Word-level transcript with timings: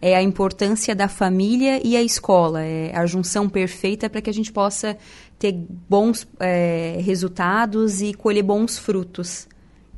é 0.00 0.16
a 0.16 0.22
importância 0.22 0.94
da 0.94 1.08
família 1.08 1.80
e 1.84 1.96
a 1.96 2.02
escola, 2.02 2.62
é 2.62 2.96
a 2.96 3.04
junção 3.06 3.48
perfeita 3.48 4.08
para 4.08 4.20
que 4.20 4.30
a 4.30 4.32
gente 4.32 4.50
possa 4.50 4.96
ter 5.38 5.52
bons 5.52 6.26
é, 6.38 6.98
resultados 7.02 8.00
e 8.00 8.14
colher 8.14 8.42
bons 8.42 8.78
frutos. 8.78 9.46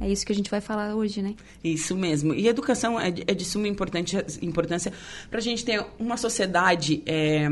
É 0.02 0.08
isso 0.08 0.26
que 0.26 0.32
a 0.32 0.34
gente 0.34 0.50
vai 0.50 0.60
falar 0.60 0.96
hoje, 0.96 1.22
né? 1.22 1.36
Isso 1.62 1.96
mesmo. 1.96 2.34
E 2.34 2.48
educação 2.48 2.98
é 2.98 3.12
de, 3.12 3.22
é 3.24 3.32
de 3.32 3.44
suma 3.44 3.68
importância 3.68 4.92
para 5.30 5.38
a 5.38 5.42
gente 5.42 5.64
ter 5.64 5.84
uma 5.96 6.16
sociedade 6.16 7.00
é, 7.06 7.48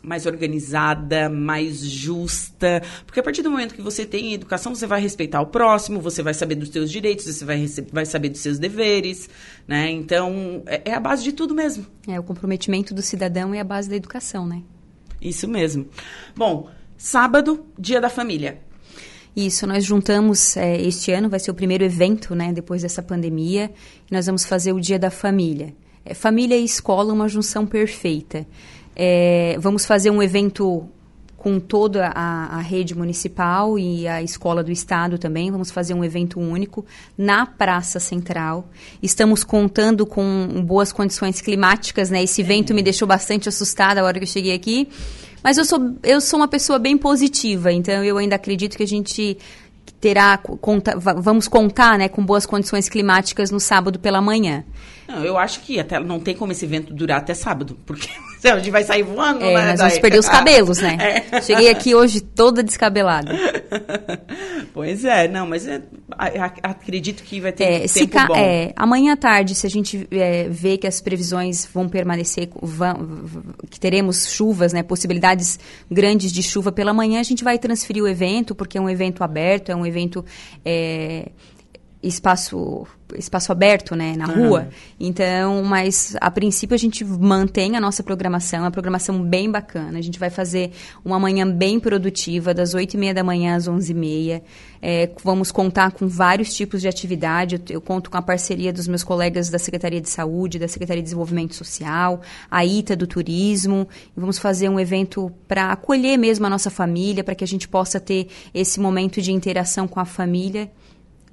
mais 0.00 0.24
organizada, 0.24 1.28
mais 1.28 1.80
justa. 1.80 2.80
Porque 3.04 3.18
a 3.18 3.22
partir 3.22 3.42
do 3.42 3.50
momento 3.50 3.74
que 3.74 3.82
você 3.82 4.06
tem 4.06 4.32
educação, 4.32 4.76
você 4.76 4.86
vai 4.86 5.00
respeitar 5.00 5.40
o 5.40 5.46
próximo, 5.46 6.00
você 6.00 6.22
vai 6.22 6.34
saber 6.34 6.54
dos 6.54 6.68
seus 6.68 6.88
direitos, 6.88 7.24
você 7.24 7.44
vai, 7.44 7.66
vai 7.92 8.06
saber 8.06 8.28
dos 8.28 8.40
seus 8.40 8.60
deveres, 8.60 9.28
né? 9.66 9.90
Então, 9.90 10.62
é, 10.66 10.90
é 10.90 10.94
a 10.94 11.00
base 11.00 11.24
de 11.24 11.32
tudo 11.32 11.52
mesmo. 11.52 11.84
É, 12.06 12.18
o 12.20 12.22
comprometimento 12.22 12.94
do 12.94 13.02
cidadão 13.02 13.52
é 13.52 13.58
a 13.58 13.64
base 13.64 13.90
da 13.90 13.96
educação, 13.96 14.46
né? 14.46 14.62
Isso 15.20 15.48
mesmo. 15.48 15.88
Bom, 16.36 16.70
sábado, 16.96 17.66
dia 17.76 18.00
da 18.00 18.08
família. 18.08 18.67
Isso, 19.36 19.66
nós 19.66 19.84
juntamos 19.84 20.56
é, 20.56 20.80
este 20.80 21.12
ano, 21.12 21.28
vai 21.28 21.38
ser 21.38 21.50
o 21.50 21.54
primeiro 21.54 21.84
evento, 21.84 22.34
né, 22.34 22.52
depois 22.52 22.82
dessa 22.82 23.02
pandemia, 23.02 23.70
nós 24.10 24.26
vamos 24.26 24.44
fazer 24.44 24.72
o 24.72 24.80
Dia 24.80 24.98
da 24.98 25.10
Família. 25.10 25.74
É, 26.04 26.14
família 26.14 26.56
e 26.56 26.64
escola, 26.64 27.12
uma 27.12 27.28
junção 27.28 27.66
perfeita. 27.66 28.46
É, 28.96 29.56
vamos 29.60 29.84
fazer 29.84 30.10
um 30.10 30.22
evento 30.22 30.88
com 31.38 31.60
toda 31.60 32.08
a, 32.08 32.56
a, 32.56 32.60
rede 32.60 32.96
municipal 32.96 33.78
e 33.78 34.08
a 34.08 34.20
escola 34.20 34.62
do 34.62 34.72
estado 34.72 35.18
também. 35.18 35.52
Vamos 35.52 35.70
fazer 35.70 35.94
um 35.94 36.04
evento 36.04 36.40
único 36.40 36.84
na 37.16 37.46
Praça 37.46 38.00
Central. 38.00 38.68
Estamos 39.00 39.44
contando 39.44 40.04
com 40.04 40.64
boas 40.66 40.90
condições 40.90 41.40
climáticas, 41.40 42.10
né? 42.10 42.24
Esse 42.24 42.42
vento 42.42 42.74
me 42.74 42.82
deixou 42.82 43.06
bastante 43.06 43.48
assustada 43.48 44.00
a 44.00 44.04
hora 44.04 44.18
que 44.18 44.24
eu 44.24 44.28
cheguei 44.28 44.52
aqui. 44.52 44.88
Mas 45.48 45.56
eu 45.56 45.64
sou, 45.64 45.94
eu 46.02 46.20
sou 46.20 46.38
uma 46.38 46.46
pessoa 46.46 46.78
bem 46.78 46.98
positiva, 46.98 47.72
então 47.72 48.04
eu 48.04 48.18
ainda 48.18 48.36
acredito 48.36 48.76
que 48.76 48.82
a 48.82 48.86
gente 48.86 49.38
terá 50.00 50.38
conta, 50.38 50.96
vamos 50.96 51.48
contar 51.48 51.98
né, 51.98 52.08
com 52.08 52.24
boas 52.24 52.46
condições 52.46 52.88
climáticas 52.88 53.50
no 53.50 53.58
sábado 53.58 53.98
pela 53.98 54.20
manhã. 54.20 54.64
Não, 55.08 55.24
eu 55.24 55.38
acho 55.38 55.60
que 55.60 55.80
até 55.80 55.98
não 55.98 56.20
tem 56.20 56.36
como 56.36 56.52
esse 56.52 56.66
evento 56.66 56.92
durar 56.92 57.18
até 57.18 57.32
sábado, 57.32 57.78
porque 57.86 58.08
a 58.44 58.58
gente 58.58 58.70
vai 58.70 58.84
sair 58.84 59.02
voando, 59.02 59.42
é, 59.42 59.54
né? 59.54 59.70
Nós 59.70 59.80
vamos 59.80 59.98
perder 59.98 60.18
os 60.18 60.28
cabelos, 60.28 60.78
né? 60.78 61.24
É. 61.32 61.40
Cheguei 61.40 61.70
aqui 61.70 61.94
hoje 61.94 62.20
toda 62.20 62.62
descabelada. 62.62 63.32
Pois 64.72 65.04
é, 65.04 65.26
não, 65.26 65.44
mas 65.44 65.66
é, 65.66 65.82
acredito 66.62 67.24
que 67.24 67.40
vai 67.40 67.50
ter 67.50 67.64
é, 67.64 67.88
tempo 67.88 68.12
ca, 68.12 68.26
bom. 68.26 68.36
É, 68.36 68.72
amanhã 68.76 69.14
à 69.14 69.16
tarde, 69.16 69.54
se 69.54 69.66
a 69.66 69.70
gente 69.70 70.06
é, 70.12 70.48
vê 70.48 70.76
que 70.78 70.86
as 70.86 71.00
previsões 71.00 71.66
vão 71.66 71.88
permanecer, 71.88 72.48
vão, 72.62 73.24
que 73.68 73.80
teremos 73.80 74.28
chuvas, 74.28 74.72
né, 74.72 74.84
possibilidades 74.84 75.58
grandes 75.90 76.30
de 76.30 76.44
chuva 76.44 76.70
pela 76.70 76.94
manhã, 76.94 77.18
a 77.18 77.24
gente 77.24 77.42
vai 77.42 77.58
transferir 77.58 78.04
o 78.04 78.06
evento, 78.06 78.54
porque 78.54 78.78
é 78.78 78.80
um 78.80 78.88
evento 78.88 79.24
aberto, 79.24 79.72
é 79.72 79.74
um 79.74 79.84
evento 79.88 80.24
é, 80.64 81.30
espaço 82.02 82.86
espaço 83.16 83.52
aberto, 83.52 83.94
né, 83.94 84.14
na 84.16 84.28
uhum. 84.28 84.48
rua. 84.48 84.68
Então, 84.98 85.62
mas 85.62 86.16
a 86.20 86.30
princípio 86.30 86.74
a 86.74 86.78
gente 86.78 87.04
mantém 87.04 87.76
a 87.76 87.80
nossa 87.80 88.02
programação, 88.02 88.60
uma 88.60 88.70
programação 88.70 89.22
bem 89.22 89.50
bacana. 89.50 89.98
A 89.98 90.02
gente 90.02 90.18
vai 90.18 90.30
fazer 90.30 90.72
uma 91.04 91.18
manhã 91.18 91.48
bem 91.50 91.78
produtiva, 91.78 92.52
das 92.52 92.74
8 92.74 92.94
e 92.94 92.96
meia 92.98 93.14
da 93.14 93.24
manhã 93.24 93.56
às 93.56 93.68
11 93.68 93.90
e 93.90 93.94
meia. 93.94 94.42
É, 94.80 95.10
vamos 95.24 95.50
contar 95.50 95.92
com 95.92 96.06
vários 96.06 96.52
tipos 96.54 96.80
de 96.80 96.88
atividade. 96.88 97.56
Eu, 97.56 97.76
eu, 97.76 97.80
conto 97.80 98.10
com 98.10 98.16
a 98.16 98.22
parceria 98.22 98.72
dos 98.72 98.86
meus 98.86 99.02
colegas 99.02 99.48
da 99.48 99.58
Secretaria 99.58 100.00
de 100.00 100.08
Saúde, 100.08 100.58
da 100.58 100.68
Secretaria 100.68 101.02
de 101.02 101.06
Desenvolvimento 101.06 101.54
Social, 101.54 102.20
a 102.50 102.64
ITA 102.64 102.94
do 102.94 103.06
Turismo. 103.06 103.88
E 104.16 104.20
vamos 104.20 104.38
fazer 104.38 104.68
um 104.68 104.78
evento 104.78 105.32
para 105.46 105.72
acolher 105.72 106.16
mesmo 106.16 106.46
a 106.46 106.50
nossa 106.50 106.70
família, 106.70 107.24
para 107.24 107.34
que 107.34 107.44
a 107.44 107.46
gente 107.46 107.66
possa 107.66 107.98
ter 107.98 108.28
esse 108.52 108.78
momento 108.78 109.22
de 109.22 109.32
interação 109.32 109.88
com 109.88 109.98
a 109.98 110.04
família 110.04 110.70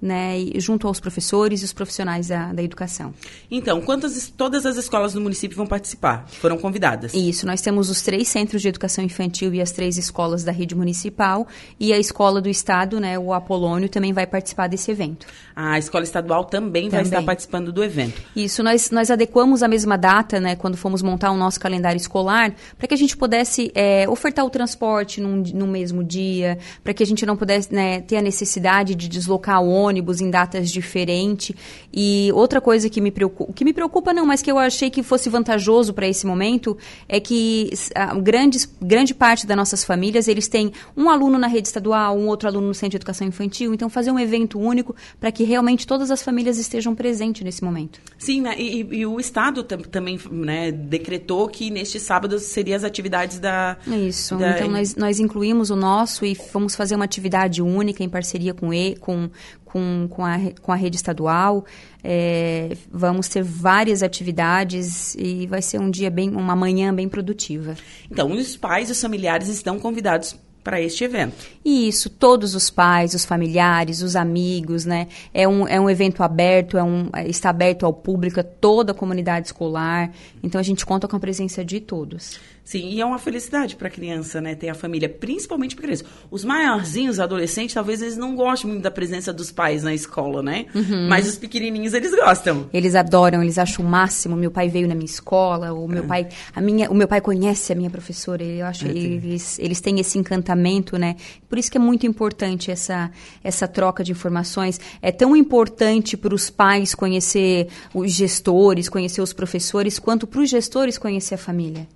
né, 0.01 0.35
junto 0.57 0.87
aos 0.87 0.99
professores 0.99 1.61
e 1.61 1.65
os 1.65 1.73
profissionais 1.73 2.27
da, 2.27 2.53
da 2.53 2.63
educação. 2.63 3.13
Então, 3.49 3.81
quantas 3.81 4.29
todas 4.29 4.65
as 4.65 4.77
escolas 4.77 5.13
do 5.13 5.21
município 5.21 5.55
vão 5.55 5.67
participar? 5.67 6.27
Foram 6.27 6.57
convidadas? 6.57 7.13
Isso, 7.13 7.45
nós 7.45 7.61
temos 7.61 7.89
os 7.89 8.01
três 8.01 8.27
centros 8.27 8.61
de 8.61 8.67
educação 8.67 9.03
infantil 9.03 9.53
e 9.53 9.61
as 9.61 9.71
três 9.71 9.97
escolas 9.97 10.43
da 10.43 10.51
rede 10.51 10.75
municipal 10.75 11.47
e 11.79 11.93
a 11.93 11.97
escola 11.97 12.41
do 12.41 12.49
estado, 12.49 12.99
né, 12.99 13.17
o 13.17 13.33
Apolônio, 13.33 13.89
também 13.89 14.13
vai 14.13 14.27
participar 14.27 14.67
desse 14.67 14.91
evento. 14.91 15.25
A 15.55 15.79
escola 15.79 16.03
estadual 16.03 16.45
também, 16.45 16.89
também. 16.89 16.89
vai 16.89 17.01
estar 17.03 17.23
participando 17.23 17.71
do 17.71 17.83
evento. 17.83 18.21
Isso, 18.35 18.61
nós, 18.61 18.91
nós 18.91 19.09
adequamos 19.09 19.63
a 19.63 19.67
mesma 19.67 19.97
data, 19.97 20.39
né, 20.39 20.55
quando 20.55 20.77
fomos 20.77 21.01
montar 21.01 21.31
o 21.31 21.37
nosso 21.37 21.59
calendário 21.59 21.97
escolar, 21.97 22.53
para 22.77 22.87
que 22.87 22.93
a 22.93 22.97
gente 22.97 23.15
pudesse 23.15 23.71
é, 23.73 24.07
ofertar 24.09 24.45
o 24.45 24.49
transporte 24.49 25.21
num, 25.21 25.41
no 25.53 25.67
mesmo 25.67 26.03
dia, 26.03 26.57
para 26.83 26.93
que 26.93 27.03
a 27.03 27.05
gente 27.05 27.25
não 27.25 27.37
pudesse 27.37 27.73
né, 27.73 28.01
ter 28.01 28.17
a 28.17 28.21
necessidade 28.21 28.95
de 28.95 29.07
deslocar 29.07 29.61
o 29.61 29.69
ônibus 29.69 29.84
ônibus 29.85 30.21
em 30.21 30.29
datas 30.29 30.71
diferentes. 30.71 31.55
E 31.93 32.31
outra 32.33 32.59
coisa 32.59 32.89
que 32.89 32.99
me 32.99 33.11
preocupa, 33.11 33.53
que 33.53 33.63
me 33.63 33.73
preocupa 33.73 34.13
não, 34.13 34.25
mas 34.25 34.41
que 34.41 34.51
eu 34.51 34.57
achei 34.57 34.89
que 34.89 35.03
fosse 35.03 35.29
vantajoso 35.29 35.93
para 35.93 36.07
esse 36.07 36.25
momento, 36.25 36.77
é 37.07 37.19
que 37.19 37.69
a 37.93 38.15
grandes, 38.15 38.69
grande 38.81 39.13
parte 39.13 39.47
das 39.47 39.55
nossas 39.55 39.83
famílias, 39.83 40.27
eles 40.27 40.47
têm 40.47 40.71
um 40.95 41.09
aluno 41.09 41.37
na 41.37 41.47
rede 41.47 41.67
estadual, 41.67 42.17
um 42.17 42.27
outro 42.27 42.47
aluno 42.47 42.67
no 42.67 42.73
centro 42.73 42.91
de 42.91 42.97
educação 42.97 43.27
infantil, 43.27 43.73
então 43.73 43.89
fazer 43.89 44.11
um 44.11 44.19
evento 44.19 44.59
único 44.59 44.95
para 45.19 45.31
que 45.31 45.43
realmente 45.43 45.87
todas 45.87 46.11
as 46.11 46.21
famílias 46.21 46.57
estejam 46.57 46.93
presentes 46.95 47.43
nesse 47.43 47.63
momento. 47.63 47.99
Sim, 48.17 48.41
né? 48.41 48.55
e, 48.57 48.81
e, 48.91 49.05
o 49.05 49.19
Estado 49.19 49.63
também 49.63 50.19
né, 50.31 50.71
decretou 50.71 51.47
que 51.47 51.69
neste 51.69 51.99
sábado 51.99 52.39
seriam 52.39 52.75
as 52.75 52.83
atividades 52.83 53.39
da... 53.39 53.77
Isso, 53.87 54.35
da... 54.35 54.51
então 54.51 54.67
nós, 54.67 54.95
nós 54.95 55.19
incluímos 55.19 55.69
o 55.69 55.75
nosso 55.75 56.25
e 56.25 56.35
fomos 56.35 56.75
fazer 56.75 56.95
uma 56.95 57.05
atividade 57.05 57.61
única 57.61 58.03
em 58.03 58.09
parceria 58.09 58.53
com, 58.53 58.73
e, 58.73 58.95
com, 58.95 59.29
com, 59.75 60.07
com, 60.09 60.25
a, 60.25 60.37
com 60.61 60.71
a 60.71 60.75
rede 60.75 60.95
estadual. 60.95 61.65
É, 62.01 62.77
vamos 62.89 63.27
ter 63.27 63.43
várias 63.43 64.01
atividades 64.01 65.15
e 65.15 65.45
vai 65.47 65.61
ser 65.61 65.81
um 65.81 65.91
dia 65.91 66.09
bem, 66.09 66.29
uma 66.29 66.55
manhã 66.55 66.95
bem 66.95 67.09
produtiva. 67.09 67.75
Então, 68.09 68.31
os 68.31 68.55
pais 68.55 68.87
e 68.87 68.93
os 68.93 69.01
familiares 69.01 69.49
estão 69.49 69.77
convidados 69.77 70.39
para 70.63 70.81
este 70.81 71.03
evento. 71.03 71.35
E 71.63 71.89
isso, 71.89 72.09
todos 72.09 72.55
os 72.55 72.69
pais, 72.69 73.13
os 73.13 73.25
familiares, 73.25 74.01
os 74.01 74.15
amigos, 74.15 74.85
né? 74.85 75.09
É 75.33 75.45
um, 75.45 75.67
é 75.67 75.79
um 75.79 75.89
evento 75.89 76.23
aberto, 76.23 76.77
é 76.77 76.83
um, 76.83 77.09
está 77.27 77.49
aberto 77.49 77.85
ao 77.85 77.93
público, 77.93 78.39
a 78.39 78.43
toda 78.43 78.93
a 78.93 78.95
comunidade 78.95 79.47
escolar. 79.47 80.09
Então 80.41 80.59
a 80.59 80.63
gente 80.63 80.85
conta 80.85 81.05
com 81.05 81.17
a 81.17 81.19
presença 81.19 81.65
de 81.65 81.81
todos. 81.81 82.39
Sim, 82.65 82.89
e 82.89 82.99
é 82.99 83.05
uma 83.05 83.19
felicidade 83.19 83.75
para 83.75 83.87
a 83.89 83.91
criança, 83.91 84.41
né? 84.41 84.55
Ter 84.55 84.69
a 84.69 84.73
família, 84.73 85.07
principalmente 85.07 85.75
para 85.75 85.83
criança. 85.83 86.03
Os 86.31 86.43
maiorzinhos, 86.43 87.19
adolescentes, 87.19 87.75
talvez 87.75 88.01
eles 88.01 88.17
não 88.17 88.35
gostem 88.35 88.71
muito 88.71 88.81
da 88.81 88.89
presença 88.89 89.31
dos 89.31 89.51
pais 89.51 89.83
na 89.83 89.93
escola, 89.93 90.41
né? 90.41 90.65
Uhum. 90.73 91.07
Mas 91.07 91.29
os 91.29 91.37
pequenininhos, 91.37 91.93
eles 91.93 92.09
gostam. 92.15 92.67
Eles 92.73 92.95
adoram, 92.95 93.43
eles 93.43 93.59
acham 93.59 93.85
o 93.85 93.87
máximo. 93.87 94.35
Meu 94.35 94.49
pai 94.49 94.67
veio 94.67 94.87
na 94.87 94.95
minha 94.95 95.05
escola, 95.05 95.73
o 95.73 95.87
meu 95.87 96.05
é. 96.05 96.07
pai, 96.07 96.27
a 96.55 96.59
minha, 96.59 96.89
o 96.89 96.95
meu 96.95 97.07
pai 97.07 97.21
conhece 97.21 97.71
a 97.71 97.75
minha 97.75 97.91
professora. 97.91 98.43
Eu 98.43 98.65
acho 98.65 98.87
é, 98.87 98.89
eles, 98.89 99.59
eles 99.59 99.79
têm 99.79 99.99
esse 99.99 100.17
encantamento, 100.17 100.97
né? 100.97 101.17
Por 101.47 101.59
isso 101.59 101.69
que 101.69 101.77
é 101.77 101.81
muito 101.81 102.07
importante 102.07 102.71
essa, 102.71 103.11
essa 103.43 103.67
troca 103.67 104.03
de 104.03 104.11
informações. 104.11 104.81
É 105.03 105.11
tão 105.11 105.35
importante 105.35 106.17
para 106.17 106.33
os 106.33 106.49
pais 106.49 106.95
conhecer 106.95 107.67
os 107.93 108.11
gestores, 108.11 108.89
conhecer 108.89 109.21
os 109.21 109.33
professores, 109.33 109.99
quanto 109.99 110.25
para 110.25 110.41
os 110.41 110.49
gestores 110.49 110.97
conhecer 110.97 111.35
a 111.35 111.37
família 111.37 111.87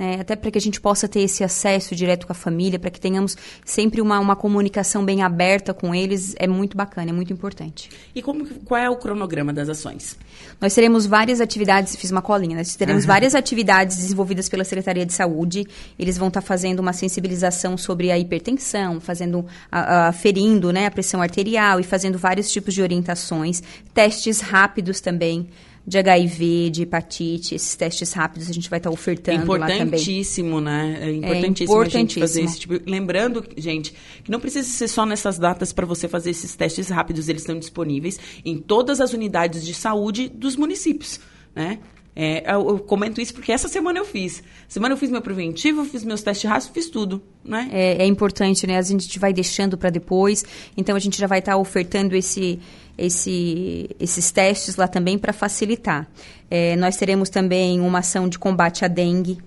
né? 0.00 0.16
até 0.18 0.34
para 0.34 0.50
que 0.50 0.56
a 0.56 0.60
gente 0.60 0.80
possa 0.80 1.06
ter 1.06 1.20
esse 1.20 1.44
acesso 1.44 1.94
direto 1.94 2.26
com 2.26 2.32
a 2.32 2.34
família, 2.34 2.78
para 2.78 2.88
que 2.88 2.98
tenhamos 2.98 3.36
sempre 3.66 4.00
uma, 4.00 4.18
uma 4.18 4.34
comunicação 4.34 5.04
bem 5.04 5.22
aberta 5.22 5.74
com 5.74 5.94
eles, 5.94 6.34
é 6.38 6.48
muito 6.48 6.74
bacana, 6.74 7.10
é 7.10 7.12
muito 7.12 7.34
importante. 7.34 7.90
E 8.14 8.22
como, 8.22 8.46
qual 8.64 8.80
é 8.80 8.88
o 8.88 8.96
cronograma 8.96 9.52
das 9.52 9.68
ações? 9.68 10.16
Nós 10.58 10.74
teremos 10.74 11.04
várias 11.04 11.38
atividades, 11.38 11.96
fiz 11.96 12.10
uma 12.10 12.22
colinha, 12.22 12.56
nós 12.56 12.74
teremos 12.76 13.02
uhum. 13.02 13.08
várias 13.08 13.34
atividades 13.34 13.98
desenvolvidas 13.98 14.48
pela 14.48 14.64
Secretaria 14.64 15.04
de 15.04 15.12
Saúde, 15.12 15.66
eles 15.98 16.16
vão 16.16 16.28
estar 16.28 16.40
tá 16.40 16.46
fazendo 16.46 16.80
uma 16.80 16.94
sensibilização 16.94 17.76
sobre 17.76 18.10
a 18.10 18.18
hipertensão, 18.18 19.02
fazendo, 19.02 19.44
aferindo 19.70 20.72
né, 20.72 20.86
a 20.86 20.90
pressão 20.90 21.20
arterial 21.20 21.78
e 21.78 21.82
fazendo 21.82 22.16
vários 22.16 22.50
tipos 22.50 22.72
de 22.72 22.80
orientações, 22.80 23.62
testes 23.92 24.40
rápidos 24.40 24.98
também, 24.98 25.46
de 25.86 25.98
HIV, 25.98 26.70
de 26.70 26.82
hepatite, 26.82 27.54
esses 27.54 27.74
testes 27.74 28.12
rápidos 28.12 28.48
a 28.48 28.52
gente 28.52 28.68
vai 28.68 28.78
estar 28.78 28.90
tá 28.90 28.94
ofertando 28.94 29.52
lá 29.52 29.66
também. 29.66 29.82
Importantíssimo, 29.82 30.60
né? 30.60 30.98
É 31.00 31.10
importantíssimo, 31.10 31.26
é 31.26 31.38
importantíssimo 31.38 31.80
a 31.80 31.88
gente 31.88 32.20
fazer 32.20 32.42
esse 32.42 32.60
tipo. 32.60 32.80
Lembrando, 32.86 33.44
gente, 33.56 33.94
que 34.22 34.30
não 34.30 34.38
precisa 34.38 34.68
ser 34.68 34.88
só 34.88 35.06
nessas 35.06 35.38
datas 35.38 35.72
para 35.72 35.86
você 35.86 36.06
fazer 36.06 36.30
esses 36.30 36.54
testes 36.54 36.88
rápidos, 36.88 37.28
eles 37.28 37.42
estão 37.42 37.58
disponíveis 37.58 38.20
em 38.44 38.58
todas 38.58 39.00
as 39.00 39.12
unidades 39.12 39.64
de 39.64 39.74
saúde 39.74 40.28
dos 40.28 40.56
municípios, 40.56 41.20
né? 41.54 41.78
É, 42.14 42.52
eu, 42.52 42.68
eu, 42.68 42.78
comento 42.80 43.20
isso 43.20 43.32
porque 43.32 43.52
essa 43.52 43.68
semana 43.68 43.98
eu 43.98 44.04
fiz. 44.04 44.42
Semana 44.68 44.94
eu 44.94 44.98
fiz 44.98 45.10
meu 45.10 45.22
preventivo, 45.22 45.84
fiz 45.84 46.04
meus 46.04 46.22
testes 46.22 46.48
rápidos, 46.48 46.68
fiz 46.74 46.88
tudo, 46.90 47.22
né? 47.44 47.68
É, 47.72 48.02
é, 48.02 48.06
importante, 48.06 48.66
né? 48.66 48.76
A 48.76 48.82
gente 48.82 49.18
vai 49.18 49.32
deixando 49.32 49.78
para 49.78 49.90
depois, 49.90 50.44
então 50.76 50.96
a 50.96 50.98
gente 50.98 51.18
já 51.18 51.26
vai 51.26 51.38
estar 51.38 51.52
tá 51.52 51.58
ofertando 51.58 52.16
esse, 52.16 52.58
esse, 52.98 53.88
esses 53.98 54.30
testes 54.30 54.76
lá 54.76 54.88
também 54.88 55.18
para 55.18 55.32
facilitar. 55.32 56.08
É, 56.50 56.74
nós 56.76 56.96
teremos 56.96 57.30
também 57.30 57.80
uma 57.80 58.00
ação 58.00 58.28
de 58.28 58.38
combate 58.38 58.84
à 58.84 58.88
dengue, 58.88 59.38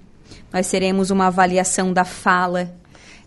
nós 0.52 0.70
teremos 0.70 1.12
uma 1.12 1.28
avaliação 1.28 1.92
da 1.92 2.06
fala 2.06 2.74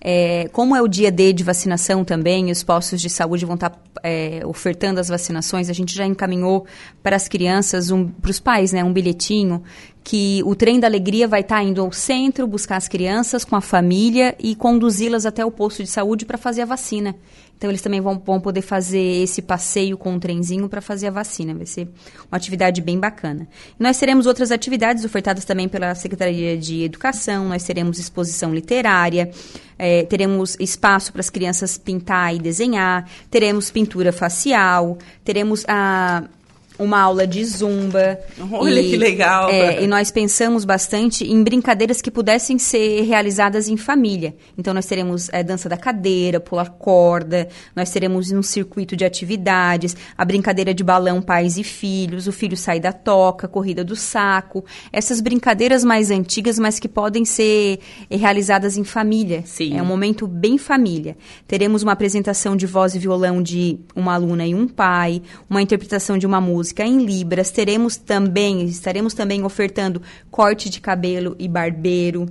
é, 0.00 0.48
como 0.52 0.76
é 0.76 0.82
o 0.82 0.88
dia 0.88 1.10
D 1.10 1.32
de 1.32 1.42
vacinação 1.42 2.04
também, 2.04 2.50
os 2.50 2.62
postos 2.62 3.00
de 3.00 3.10
saúde 3.10 3.44
vão 3.44 3.54
estar 3.54 3.70
tá, 3.70 3.80
é, 4.02 4.40
ofertando 4.44 5.00
as 5.00 5.08
vacinações. 5.08 5.68
A 5.68 5.72
gente 5.72 5.94
já 5.94 6.06
encaminhou 6.06 6.66
para 7.02 7.16
as 7.16 7.28
crianças, 7.28 7.90
um, 7.90 8.06
para 8.06 8.30
os 8.30 8.40
pais, 8.40 8.72
né, 8.72 8.84
um 8.84 8.92
bilhetinho 8.92 9.62
que 10.06 10.40
o 10.44 10.54
trem 10.54 10.78
da 10.78 10.86
alegria 10.86 11.26
vai 11.26 11.40
estar 11.40 11.56
tá 11.56 11.62
indo 11.64 11.82
ao 11.82 11.90
centro 11.90 12.46
buscar 12.46 12.76
as 12.76 12.86
crianças 12.86 13.44
com 13.44 13.56
a 13.56 13.60
família 13.60 14.36
e 14.38 14.54
conduzi-las 14.54 15.26
até 15.26 15.44
o 15.44 15.50
posto 15.50 15.82
de 15.82 15.88
saúde 15.88 16.24
para 16.24 16.38
fazer 16.38 16.62
a 16.62 16.64
vacina. 16.64 17.16
Então, 17.58 17.68
eles 17.68 17.82
também 17.82 18.00
vão, 18.00 18.16
vão 18.16 18.40
poder 18.40 18.62
fazer 18.62 19.00
esse 19.00 19.42
passeio 19.42 19.98
com 19.98 20.14
o 20.14 20.20
trenzinho 20.20 20.68
para 20.68 20.80
fazer 20.80 21.08
a 21.08 21.10
vacina. 21.10 21.56
Vai 21.56 21.66
ser 21.66 21.88
uma 22.30 22.36
atividade 22.36 22.80
bem 22.80 23.00
bacana. 23.00 23.48
Nós 23.80 23.98
teremos 23.98 24.26
outras 24.26 24.52
atividades 24.52 25.04
ofertadas 25.04 25.44
também 25.44 25.68
pela 25.68 25.92
Secretaria 25.96 26.56
de 26.56 26.84
Educação. 26.84 27.48
Nós 27.48 27.64
teremos 27.64 27.98
exposição 27.98 28.54
literária, 28.54 29.28
é, 29.76 30.04
teremos 30.04 30.56
espaço 30.60 31.10
para 31.10 31.20
as 31.20 31.30
crianças 31.30 31.76
pintar 31.76 32.32
e 32.32 32.38
desenhar, 32.38 33.10
teremos 33.28 33.72
pintura 33.72 34.12
facial, 34.12 34.98
teremos 35.24 35.64
a 35.66 36.28
uma 36.78 37.00
aula 37.00 37.26
de 37.26 37.44
zumba. 37.44 38.18
Olha 38.52 38.80
e, 38.80 38.90
que 38.90 38.96
legal! 38.96 39.48
É, 39.50 39.82
e 39.82 39.86
nós 39.86 40.10
pensamos 40.10 40.64
bastante 40.64 41.24
em 41.24 41.42
brincadeiras 41.42 42.02
que 42.02 42.10
pudessem 42.10 42.58
ser 42.58 43.02
realizadas 43.02 43.68
em 43.68 43.76
família. 43.76 44.34
Então, 44.56 44.74
nós 44.74 44.86
teremos 44.86 45.28
é, 45.32 45.42
dança 45.42 45.68
da 45.68 45.76
cadeira, 45.76 46.40
pular 46.40 46.70
corda, 46.70 47.48
nós 47.74 47.90
teremos 47.90 48.30
um 48.30 48.42
circuito 48.42 48.96
de 48.96 49.04
atividades, 49.04 49.96
a 50.16 50.24
brincadeira 50.24 50.74
de 50.74 50.84
balão 50.84 51.22
pais 51.22 51.56
e 51.56 51.64
filhos, 51.64 52.26
o 52.26 52.32
filho 52.32 52.56
sai 52.56 52.78
da 52.80 52.92
toca, 52.92 53.48
corrida 53.48 53.82
do 53.82 53.96
saco. 53.96 54.64
Essas 54.92 55.20
brincadeiras 55.20 55.84
mais 55.84 56.10
antigas, 56.10 56.58
mas 56.58 56.78
que 56.78 56.88
podem 56.88 57.24
ser 57.24 57.78
realizadas 58.10 58.76
em 58.76 58.84
família. 58.84 59.42
Sim. 59.44 59.78
É 59.78 59.82
um 59.82 59.86
momento 59.86 60.26
bem 60.26 60.58
família. 60.58 61.16
Teremos 61.46 61.82
uma 61.82 61.92
apresentação 61.92 62.56
de 62.56 62.66
voz 62.66 62.94
e 62.94 62.98
violão 62.98 63.42
de 63.42 63.78
uma 63.94 64.14
aluna 64.14 64.46
e 64.46 64.54
um 64.54 64.68
pai, 64.68 65.22
uma 65.48 65.62
interpretação 65.62 66.18
de 66.18 66.26
uma 66.26 66.40
música 66.40 66.65
música 66.66 66.84
em 66.84 67.04
libras. 67.04 67.50
Teremos 67.50 67.96
também, 67.96 68.64
estaremos 68.64 69.14
também 69.14 69.44
ofertando 69.44 70.02
corte 70.30 70.68
de 70.68 70.80
cabelo 70.80 71.36
e 71.38 71.46
barbeiro. 71.48 72.26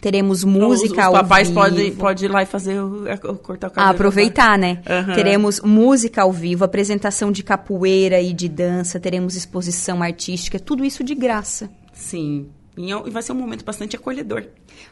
Teremos 0.00 0.44
música 0.44 0.92
os, 0.92 0.98
os 0.98 0.98
ao 0.98 1.12
papais 1.12 1.50
podem 1.50 1.92
pode 1.92 2.26
ir 2.26 2.28
lá 2.28 2.42
e 2.42 2.46
fazer 2.46 2.78
o, 2.78 3.06
cortar 3.42 3.68
o 3.68 3.70
cabelo. 3.70 3.94
aproveitar, 3.94 4.58
né? 4.58 4.82
Uhum. 4.88 5.14
Teremos 5.14 5.60
música 5.60 6.22
ao 6.22 6.32
vivo, 6.32 6.64
apresentação 6.64 7.32
de 7.32 7.42
capoeira 7.42 8.20
e 8.20 8.32
de 8.32 8.48
dança, 8.48 9.00
teremos 9.00 9.36
exposição 9.36 10.02
artística, 10.02 10.60
tudo 10.60 10.84
isso 10.84 11.02
de 11.02 11.14
graça. 11.14 11.70
Sim. 11.92 12.48
E 12.76 13.10
vai 13.10 13.22
ser 13.22 13.32
um 13.32 13.36
momento 13.36 13.64
bastante 13.64 13.96
acolhedor. 13.96 14.44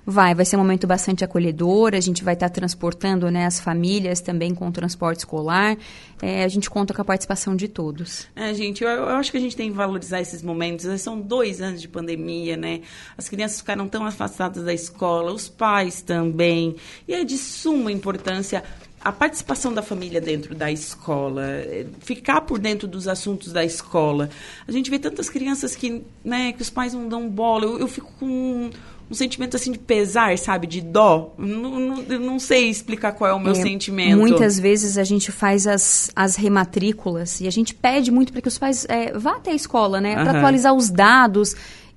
Vai, 0.07 0.35
vai 0.35 0.45
ser 0.45 0.57
um 0.57 0.61
momento 0.61 0.87
bastante 0.87 1.23
acolhedor. 1.23 1.95
A 1.95 2.01
gente 2.01 2.25
vai 2.25 2.33
estar 2.33 2.49
tá 2.49 2.55
transportando 2.55 3.31
né, 3.31 3.45
as 3.45 3.61
famílias 3.61 4.23
também 4.23 4.55
com 4.55 4.69
o 4.69 4.73
transporte 4.73 5.19
escolar. 5.19 5.77
É, 6.23 6.45
a 6.45 6.49
gente 6.49 6.71
conta 6.71 6.95
com 6.95 7.03
a 7.03 7.05
participação 7.05 7.55
de 7.55 7.69
todos. 7.69 8.27
É, 8.35 8.55
gente, 8.55 8.83
eu, 8.83 8.89
eu, 8.89 9.09
acho 9.09 9.31
que 9.31 9.37
a 9.37 9.41
gente 9.41 9.55
tem 9.55 9.71
que 9.71 9.77
valorizar 9.77 10.21
esses 10.21 10.43
momentos. 10.43 10.87
São 11.01 11.21
dois 11.21 11.61
anos 11.61 11.81
de 11.81 11.89
pandemia, 11.89 12.57
né? 12.57 12.81
As 13.19 13.29
crianças 13.29 13.59
ficaram 13.59 13.87
tão 13.87 14.07
afastadas 14.07 14.65
da 14.65 14.73
escola, 14.73 15.31
os 15.33 15.49
pais 15.49 16.01
também. 16.01 16.77
E 17.07 17.13
é 17.13 17.23
de 17.23 17.37
suma 17.37 17.93
importância 17.93 18.65
a 19.05 19.13
participação 19.13 19.73
da 19.73 19.83
família 19.83 20.19
dentro 20.19 20.55
da 20.55 20.73
escola, 20.73 21.45
é, 21.45 21.85
ficar 22.01 22.41
por 22.41 22.59
dentro 22.59 22.89
dos 22.89 23.07
assuntos 23.07 23.53
da 23.53 23.63
escola. 23.63 24.31
A 24.67 24.73
gente 24.73 24.91
vê 24.91 24.99
tantas 24.99 25.29
crianças 25.29 25.77
que, 25.77 26.03
né, 26.25 26.53
que 26.53 26.63
os 26.63 26.71
pais 26.71 26.95
não 26.95 27.07
dão 27.07 27.29
bola. 27.29 27.67
Eu, 27.67 27.81
eu 27.81 27.87
fico 27.87 28.11
com 28.19 28.27
um, 28.27 28.71
um, 29.11 29.15
sentimento 29.15 29.57
assim 29.57 29.73
de 29.73 29.79
pesar, 29.79 30.37
sabe, 30.39 30.67
de 30.67 30.81
dó. 30.81 31.35
Não, 31.37 31.79
não, 31.79 31.97
não 32.19 32.39
sei 32.39 32.71
explicar 32.71 33.13
qual 33.13 33.29
é 33.29 33.35
o 33.35 33.39
meu 33.39 33.53
é, 33.53 33.57
sentimento. 33.57 34.17
Muitas 34.17 34.59
vezes 34.59 34.97
a 34.97 35.05
gente 35.05 35.31
faz 35.31 35.67
as, 35.67 36.11
as 36.17 36.37
rematrículas 36.37 37.43
e 37.43 37.47
a 37.47 37.51
gente 37.51 37.75
pede 37.75 38.11
muito 38.11 38.33
para 38.33 38.41
que 38.41 38.49
os 38.49 38.57
pais 38.57 38.87
é, 38.89 39.13
vá 39.13 39.33
até 39.33 39.51
a 39.51 39.55
escola, 39.55 40.01
né, 40.01 40.15
para 40.15 40.39
atualizar 40.39 40.73
os 40.73 40.89
dados. 40.89 41.55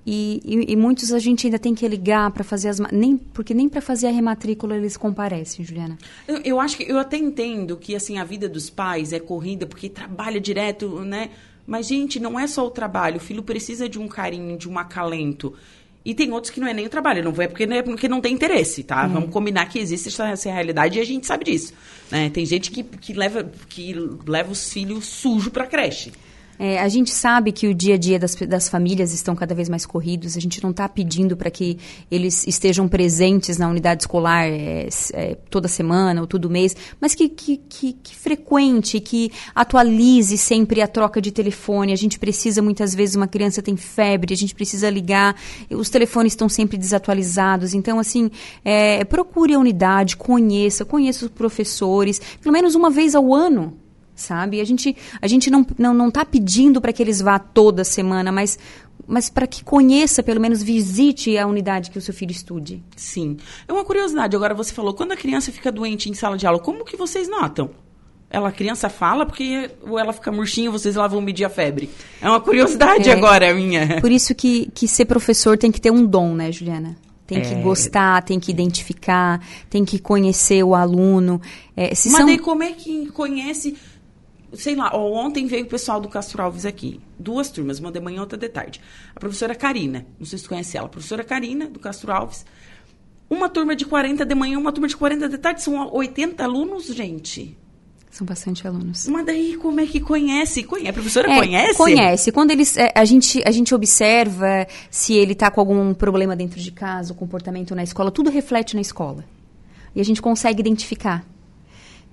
E, 0.10 0.42
e, 0.46 0.72
e, 0.72 0.76
muitos 0.78 1.12
a 1.12 1.20
gente 1.20 1.48
ainda 1.48 1.60
tem 1.60 1.76
que 1.76 1.86
ligar 1.86 2.32
para 2.32 2.42
fazer 2.42 2.70
as. 2.70 2.80
Nem, 2.94 3.18
porque 3.18 3.54
nem 3.54 3.68
para 3.68 3.82
fazer 3.82 4.08
a 4.08 4.10
rematrícula 4.10 4.78
eles 4.78 4.96
comparecem, 4.96 5.66
Juliana. 5.66 5.98
Eu, 6.26 6.38
eu, 6.46 6.60
acho 6.62 6.78
que. 6.78 6.90
Eu 6.90 6.98
até 6.98 7.18
entendo 7.18 7.76
que 7.76 7.94
assim, 7.94 8.18
a 8.18 8.24
vida 8.24 8.48
dos 8.48 8.70
pais 8.70 9.12
é 9.12 9.20
corrida, 9.20 9.68
porque 9.68 9.90
trabalha 9.90 10.40
direto, 10.40 11.02
né? 11.02 11.32
Mas, 11.68 11.88
gente, 11.88 12.22
não 12.22 12.40
é 12.40 12.48
só 12.48 12.66
o 12.66 12.72
trabalho. 12.72 13.18
O 13.18 13.20
filho 13.20 13.44
precisa 13.44 13.90
de 13.90 14.00
um 14.00 14.08
carinho, 14.08 14.58
de 14.58 14.70
um 14.70 14.80
acalento. 14.80 15.54
E 16.06 16.16
tem 16.16 16.32
outros 16.32 16.52
que 16.52 16.62
não 16.62 16.70
é 16.70 16.74
nem 16.74 16.86
o 16.86 16.90
trabalho, 16.90 17.22
não 17.22 17.42
é 17.42 17.48
porque, 17.50 17.68
né, 17.68 17.82
porque 17.82 18.08
não 18.08 18.22
tem 18.22 18.34
interesse, 18.34 18.84
tá? 18.84 19.06
Hum. 19.06 19.10
Vamos 19.10 19.30
combinar 19.30 19.66
que 19.66 19.78
existe 19.78 20.08
essa, 20.08 20.30
essa, 20.30 20.50
realidade 20.50 20.98
e 20.98 21.02
a 21.02 21.06
gente 21.06 21.28
sabe 21.28 21.44
disso. 21.44 21.74
Né? 22.10 22.30
Tem 22.30 22.46
gente 22.46 22.72
que, 22.72 22.82
que, 22.82 23.12
leva, 23.12 23.44
que 23.68 23.94
leva 24.26 24.50
os 24.50 24.72
filhos 24.72 25.06
sujos 25.06 25.52
pra 25.52 25.68
creche. 25.68 26.14
É, 26.60 26.80
a 26.80 26.88
gente 26.88 27.12
sabe 27.12 27.52
que 27.52 27.68
o 27.68 27.74
dia 27.74 27.96
a 27.96 27.98
dia 27.98 28.18
das, 28.18 28.36
das 28.36 28.68
famílias 28.68 29.14
estão 29.14 29.36
cada 29.36 29.54
vez 29.54 29.70
mais 29.70 29.86
corridos. 29.86 30.36
A 30.36 30.40
gente 30.40 30.62
não 30.64 30.72
está 30.72 30.90
pedindo 30.90 31.38
para 31.38 31.52
que 31.52 31.78
eles 32.10 32.48
estejam 32.48 32.88
presentes 32.88 33.58
na 33.58 33.70
unidade 33.70 34.04
escolar 34.04 34.46
é, 34.46 34.88
é, 35.14 35.36
toda 35.50 35.68
semana 35.68 36.22
ou 36.22 36.28
todo 36.28 36.50
mês, 36.50 36.76
mas 37.00 37.14
que, 37.14 37.30
que, 37.30 37.58
que, 37.58 37.94
que, 37.94 38.16
frequente, 38.16 39.00
que 39.00 39.32
atualize 39.54 40.38
sempre 40.38 40.82
a 40.82 40.88
troca 40.88 41.22
de 41.22 41.32
telefone. 41.32 41.94
A 41.94 41.98
gente 41.98 42.18
precisa, 42.18 42.62
muitas 42.62 42.96
vezes, 42.96 43.16
uma 43.16 43.28
criança 43.28 43.62
tem 43.62 43.78
febre, 43.78 44.34
a 44.34 44.38
gente 44.38 44.56
precisa 44.56 44.90
ligar, 44.90 45.36
os 45.70 45.90
telefones 45.90 46.34
estão 46.34 46.50
sempre 46.50 46.78
desatualizados. 46.78 47.74
Então, 47.74 48.00
assim, 48.00 48.32
é, 48.66 49.04
procure 49.06 49.54
a 49.54 49.60
unidade, 49.60 50.18
conheça, 50.18 50.84
conheça 50.84 51.26
os 51.26 51.32
professores, 51.32 52.20
pelo 52.42 52.54
menos 52.54 52.74
uma 52.76 52.90
vez 52.90 53.14
ao 53.14 53.34
ano 53.34 53.87
sabe? 54.18 54.60
A 54.60 54.66
gente, 54.66 54.96
a 55.22 55.28
gente 55.28 55.50
não 55.50 55.66
não 55.78 55.94
não 55.94 56.10
está 56.10 56.26
pedindo 56.26 56.82
para 56.82 56.92
que 56.92 57.02
eles 57.02 57.22
vá 57.22 57.40
toda 57.40 57.84
semana, 57.84 58.32
mas 58.32 58.60
mas 59.08 59.30
para 59.30 59.48
que 59.48 59.64
conheça, 59.64 60.22
pelo 60.22 60.42
menos 60.42 60.62
visite 60.62 61.38
a 61.38 61.48
unidade 61.48 61.90
que 61.90 61.98
o 61.98 62.02
seu 62.02 62.14
filho 62.14 62.32
estude. 62.32 62.84
Sim. 62.96 63.38
É 63.66 63.72
uma 63.72 63.86
curiosidade. 63.86 64.36
Agora 64.36 64.54
você 64.54 64.74
falou, 64.74 64.94
quando 64.94 65.14
a 65.14 65.18
criança 65.18 65.50
fica 65.50 65.72
doente 65.72 66.10
em 66.10 66.14
sala 66.14 66.38
de 66.38 66.46
aula, 66.46 66.60
como 66.60 66.84
que 66.84 66.98
vocês 66.98 67.30
notam? 67.30 67.70
Ela, 68.30 68.50
a 68.50 68.52
criança 68.52 68.90
fala 68.90 69.26
porque 69.26 69.72
ou 69.88 69.98
ela 69.98 70.12
fica 70.12 70.30
murchinha, 70.32 70.70
vocês 70.70 70.96
lá 70.96 71.08
vão 71.08 71.22
medir 71.22 71.46
a 71.46 71.50
febre. 71.50 71.90
É 72.22 72.28
uma 72.28 72.42
curiosidade 72.42 73.10
é, 73.10 73.14
agora 73.14 73.54
minha. 73.54 74.02
Por 74.02 74.12
isso 74.12 74.36
que, 74.36 74.70
que 74.74 74.86
ser 74.86 75.06
professor 75.06 75.58
tem 75.58 75.72
que 75.72 75.80
ter 75.80 75.92
um 75.92 76.06
dom, 76.06 76.36
né, 76.36 76.52
Juliana? 76.52 76.98
Tem 77.26 77.42
que 77.42 77.54
é... 77.54 77.62
gostar, 77.62 78.24
tem 78.24 78.40
que 78.40 78.52
identificar, 78.52 79.42
tem 79.70 79.84
que 79.86 80.00
conhecer 80.00 80.64
o 80.64 80.76
aluno. 80.76 81.42
É, 81.76 81.90
Mas 81.90 82.00
são... 82.00 82.26
daí 82.26 82.38
como 82.38 82.64
é 82.64 82.72
que 82.72 83.08
conhece 83.08 83.76
sei 84.54 84.76
lá, 84.76 84.96
ontem 84.96 85.46
veio 85.46 85.66
o 85.66 85.68
pessoal 85.68 86.00
do 86.00 86.08
Castro 86.08 86.42
Alves 86.42 86.66
aqui, 86.66 87.00
duas 87.20 87.50
turmas, 87.50 87.80
uma 87.80 87.92
de 87.92 88.00
manhã 88.00 88.18
e 88.18 88.20
outra 88.20 88.38
de 88.38 88.50
tarde. 88.50 88.82
A 89.16 89.20
professora 89.20 89.54
Karina, 89.54 90.06
não 90.20 90.26
sei 90.26 90.38
se 90.38 90.44
você 90.44 90.50
conhece 90.50 90.78
ela, 90.78 90.88
a 90.88 90.90
professora 90.90 91.24
Karina, 91.24 91.68
do 91.68 91.80
Castro 91.80 92.12
Alves, 92.12 92.46
uma 93.30 93.50
turma 93.50 93.76
de 93.76 93.86
40 93.86 94.26
de 94.26 94.36
manhã, 94.36 94.58
uma 94.58 94.72
turma 94.72 94.88
de 94.88 94.96
40 94.96 95.28
de 95.28 95.38
tarde, 95.38 95.62
são 95.62 95.94
80 95.94 96.44
alunos, 96.44 96.86
gente. 96.88 97.58
São 98.10 98.26
bastante 98.26 98.66
alunos. 98.66 99.08
Mas 99.08 99.26
daí 99.26 99.58
como 99.58 99.80
é 99.80 99.86
que 99.86 100.00
conhece? 100.00 100.66
A 100.88 100.94
professora 100.94 101.32
é, 101.32 101.38
conhece? 101.38 101.78
Conhece. 101.78 102.32
Quando 102.32 102.52
eles, 102.52 102.76
é, 102.78 102.92
a, 102.96 103.06
gente, 103.06 103.44
a 103.46 103.52
gente 103.52 103.76
observa 103.76 104.66
se 104.90 105.14
ele 105.14 105.34
está 105.34 105.52
com 105.52 105.60
algum 105.60 105.94
problema 105.94 106.36
dentro 106.36 106.60
de 106.60 106.72
casa, 106.72 107.14
o 107.14 107.16
comportamento 107.16 107.76
na 107.76 107.84
escola, 107.84 108.10
tudo 108.10 108.30
reflete 108.30 108.76
na 108.76 108.82
escola. 108.82 109.24
E 109.94 110.02
a 110.02 110.04
gente 110.04 110.22
consegue 110.22 110.62
identificar. 110.62 111.26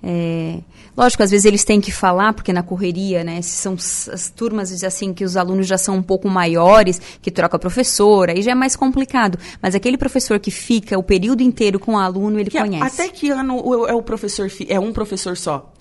É, 0.06 0.58
lógico, 0.94 1.22
às 1.22 1.30
vezes 1.30 1.46
eles 1.46 1.64
têm 1.64 1.80
que 1.80 1.90
falar, 1.90 2.34
porque 2.34 2.52
na 2.52 2.62
correria, 2.62 3.24
né? 3.24 3.40
São 3.40 3.72
as 3.72 4.30
turmas 4.36 4.84
assim 4.84 5.14
que 5.14 5.24
os 5.24 5.34
alunos 5.34 5.66
já 5.66 5.78
são 5.78 5.96
um 5.96 6.02
pouco 6.02 6.28
maiores, 6.28 7.00
que 7.22 7.30
troca 7.30 7.58
professora, 7.58 8.32
aí 8.32 8.42
já 8.42 8.52
é 8.52 8.54
mais 8.54 8.76
complicado. 8.76 9.38
Mas 9.62 9.74
aquele 9.74 9.96
professor 9.96 10.38
que 10.38 10.50
fica 10.50 10.98
o 10.98 11.02
período 11.02 11.42
inteiro 11.42 11.80
com 11.80 11.94
o 11.94 11.98
aluno, 11.98 12.38
ele 12.38 12.50
que 12.50 12.58
conhece. 12.58 12.84
Até 13.02 13.08
que 13.08 13.30
ano 13.30 13.86
é 13.86 13.94
o 13.94 14.02
professor 14.02 14.50
é 14.68 14.78
um 14.78 14.92
professor 14.92 15.38
só? 15.38 15.72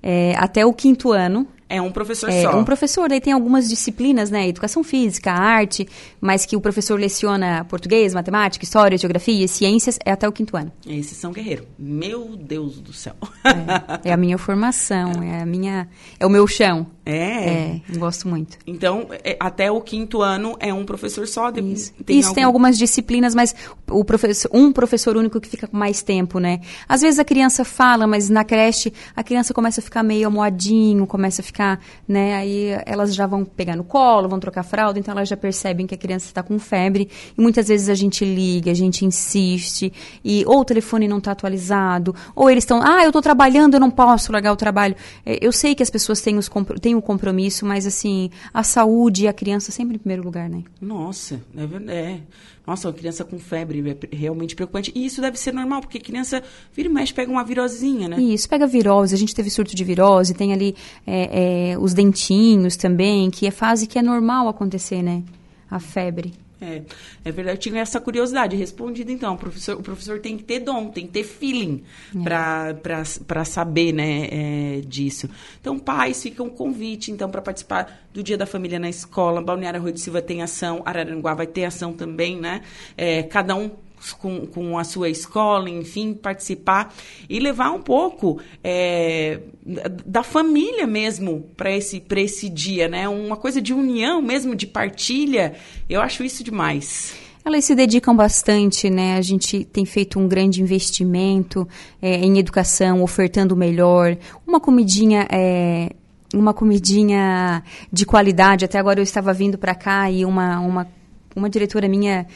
É, 0.00 0.34
até 0.36 0.64
o 0.64 0.72
quinto 0.72 1.10
ano 1.10 1.48
É 1.68 1.80
um 1.80 1.90
professor 1.90 2.28
é, 2.28 2.42
só. 2.42 2.56
um 2.58 2.64
professor, 2.64 3.08
daí 3.08 3.20
tem 3.20 3.32
algumas 3.32 3.68
disciplinas, 3.68 4.30
né? 4.30 4.46
Educação 4.48 4.84
física, 4.84 5.32
arte, 5.32 5.88
mas 6.20 6.44
que 6.44 6.54
o 6.56 6.60
professor 6.60 6.98
leciona 7.00 7.64
português, 7.64 8.12
matemática, 8.14 8.64
história, 8.64 8.98
geografia, 8.98 9.48
ciências, 9.48 9.98
é 10.04 10.12
até 10.12 10.28
o 10.28 10.32
quinto 10.32 10.56
ano. 10.56 10.70
Esses 10.86 11.16
são 11.16 11.32
guerreiros. 11.32 11.66
Meu 11.78 12.36
Deus 12.36 12.78
do 12.80 12.92
céu. 12.92 13.14
É, 14.04 14.10
é 14.10 14.12
a 14.12 14.16
minha 14.16 14.36
formação, 14.38 15.10
é 15.22 15.42
a 15.42 15.46
minha. 15.46 15.88
É 16.20 16.26
o 16.26 16.30
meu 16.30 16.46
chão. 16.46 16.86
É. 17.06 17.12
É, 17.12 17.80
gosto 17.98 18.26
muito. 18.28 18.56
Então, 18.66 19.08
é, 19.22 19.36
até 19.38 19.70
o 19.70 19.78
quinto 19.80 20.22
ano 20.22 20.56
é 20.58 20.72
um 20.72 20.84
professor 20.86 21.26
só. 21.28 21.50
de- 21.50 21.60
Isso, 21.60 21.92
Tem 22.04 22.18
Isso, 22.18 22.28
algum- 22.28 22.34
tem 22.34 22.44
algumas 22.44 22.78
disciplinas, 22.78 23.34
mas 23.34 23.54
o 23.90 24.02
professor, 24.04 24.50
um 24.54 24.72
professor 24.72 25.14
único 25.16 25.38
que 25.40 25.48
fica 25.48 25.66
com 25.66 25.76
mais 25.76 26.02
tempo, 26.02 26.38
né? 26.38 26.60
Às 26.88 27.02
vezes 27.02 27.18
a 27.18 27.24
criança 27.24 27.62
fala, 27.64 28.06
mas 28.06 28.30
na 28.30 28.42
creche 28.42 28.90
a 29.14 29.22
criança 29.22 29.52
começa 29.52 29.80
a 29.80 29.84
ficar 29.84 30.02
meio 30.02 30.28
amoadinho, 30.28 31.06
começa 31.06 31.42
a 31.42 31.44
ficar, 31.44 31.53
né? 32.06 32.34
Aí 32.34 32.68
elas 32.86 33.14
já 33.14 33.26
vão 33.26 33.44
pegar 33.44 33.76
no 33.76 33.84
colo, 33.84 34.28
vão 34.28 34.40
trocar 34.40 34.62
fralda, 34.62 34.98
então 34.98 35.12
elas 35.12 35.28
já 35.28 35.36
percebem 35.36 35.86
que 35.86 35.94
a 35.94 35.98
criança 35.98 36.26
está 36.26 36.42
com 36.42 36.58
febre. 36.58 37.08
E 37.36 37.40
muitas 37.40 37.68
vezes 37.68 37.88
a 37.88 37.94
gente 37.94 38.24
liga, 38.24 38.70
a 38.70 38.74
gente 38.74 39.04
insiste, 39.04 39.92
e 40.24 40.44
ou 40.46 40.60
o 40.60 40.64
telefone 40.64 41.06
não 41.06 41.18
está 41.18 41.32
atualizado, 41.32 42.14
ou 42.34 42.50
eles 42.50 42.64
estão, 42.64 42.80
ah, 42.82 43.02
eu 43.02 43.08
estou 43.08 43.22
trabalhando, 43.22 43.74
eu 43.74 43.80
não 43.80 43.90
posso 43.90 44.32
largar 44.32 44.52
o 44.52 44.56
trabalho. 44.56 44.96
É, 45.24 45.38
Eu 45.44 45.52
sei 45.52 45.74
que 45.74 45.82
as 45.82 45.90
pessoas 45.90 46.20
têm, 46.20 46.36
os, 46.36 46.50
têm 46.80 46.94
o 46.94 47.02
compromisso, 47.02 47.64
mas 47.64 47.86
assim, 47.86 48.30
a 48.52 48.62
saúde 48.62 49.24
e 49.24 49.28
a 49.28 49.32
criança 49.32 49.70
sempre 49.70 49.96
em 49.96 49.98
primeiro 49.98 50.22
lugar, 50.22 50.48
né? 50.48 50.62
Nossa, 50.80 51.40
é 51.56 51.66
verdade. 51.66 51.98
É. 51.98 52.20
Nossa, 52.66 52.88
uma 52.88 52.94
criança 52.94 53.24
com 53.24 53.38
febre 53.38 53.82
é 53.90 54.16
realmente 54.16 54.56
preocupante. 54.56 54.90
E 54.94 55.04
isso 55.04 55.20
deve 55.20 55.38
ser 55.38 55.52
normal, 55.52 55.82
porque 55.82 56.00
criança 56.00 56.42
vira 56.72 56.88
e 56.88 56.92
mexe, 56.92 57.12
pega 57.12 57.30
uma 57.30 57.44
virosinha, 57.44 58.08
né? 58.08 58.18
Isso, 58.18 58.48
pega 58.48 58.66
virose, 58.66 59.14
a 59.14 59.18
gente 59.18 59.34
teve 59.34 59.50
surto 59.50 59.76
de 59.76 59.84
virose, 59.84 60.32
tem 60.32 60.52
ali 60.52 60.74
é, 61.06 61.20
é, 61.22 61.43
os 61.80 61.94
dentinhos 61.94 62.76
também, 62.76 63.30
que 63.30 63.46
é 63.46 63.50
fase 63.50 63.86
que 63.86 63.98
é 63.98 64.02
normal 64.02 64.48
acontecer, 64.48 65.02
né? 65.02 65.22
A 65.70 65.78
febre. 65.78 66.44
É, 66.64 66.82
é 67.24 67.32
verdade. 67.32 67.56
Eu 67.56 67.60
tinha 67.60 67.80
essa 67.80 68.00
curiosidade 68.00 68.56
respondida, 68.56 69.12
então. 69.12 69.34
O 69.34 69.38
professor, 69.38 69.78
o 69.78 69.82
professor 69.82 70.20
tem 70.20 70.36
que 70.36 70.44
ter 70.44 70.60
dom, 70.60 70.88
tem 70.88 71.06
que 71.06 71.12
ter 71.12 71.24
feeling 71.24 71.82
para 72.22 73.44
saber 73.44 73.92
né, 73.92 74.28
é, 74.30 74.80
disso. 74.86 75.28
Então, 75.60 75.78
pais, 75.78 76.22
fica 76.22 76.42
um 76.42 76.48
convite, 76.48 77.10
então, 77.10 77.30
para 77.30 77.42
participar 77.42 78.06
do 78.12 78.22
Dia 78.22 78.38
da 78.38 78.46
Família 78.46 78.78
na 78.78 78.88
escola. 78.88 79.42
Balneário 79.42 79.78
Arroio 79.78 79.94
de 79.94 80.00
Silva 80.00 80.22
tem 80.22 80.42
ação, 80.42 80.82
Araranguá 80.84 81.34
vai 81.34 81.46
ter 81.46 81.64
ação 81.64 81.92
também, 81.92 82.40
né? 82.40 82.62
É, 82.96 83.22
cada 83.22 83.54
um 83.54 83.70
com, 84.12 84.46
com 84.46 84.78
a 84.78 84.84
sua 84.84 85.08
escola, 85.08 85.70
enfim, 85.70 86.14
participar 86.14 86.94
e 87.28 87.38
levar 87.38 87.70
um 87.70 87.80
pouco 87.80 88.40
é, 88.62 89.40
da 90.04 90.22
família 90.22 90.86
mesmo 90.86 91.48
para 91.56 91.70
esse, 91.74 92.02
esse 92.16 92.48
dia, 92.48 92.88
né? 92.88 93.08
Uma 93.08 93.36
coisa 93.36 93.60
de 93.60 93.72
união 93.72 94.20
mesmo, 94.20 94.54
de 94.54 94.66
partilha. 94.66 95.54
Eu 95.88 96.00
acho 96.00 96.22
isso 96.22 96.44
demais. 96.44 97.14
Elas 97.44 97.66
se 97.66 97.74
dedicam 97.74 98.16
bastante, 98.16 98.88
né? 98.88 99.16
A 99.16 99.20
gente 99.20 99.64
tem 99.64 99.84
feito 99.84 100.18
um 100.18 100.26
grande 100.26 100.62
investimento 100.62 101.68
é, 102.00 102.16
em 102.16 102.38
educação, 102.38 103.02
ofertando 103.02 103.54
melhor. 103.54 104.16
Uma 104.46 104.58
comidinha. 104.58 105.28
É, 105.30 105.90
uma 106.32 106.52
comidinha 106.52 107.62
de 107.92 108.04
qualidade. 108.04 108.64
Até 108.64 108.78
agora 108.78 108.98
eu 108.98 109.04
estava 109.04 109.32
vindo 109.32 109.56
para 109.56 109.74
cá 109.74 110.10
e 110.10 110.24
uma, 110.24 110.58
uma, 110.58 110.88
uma 111.36 111.48
diretora 111.48 111.86
minha 111.88 112.26